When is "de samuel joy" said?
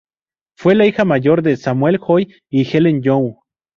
1.43-2.27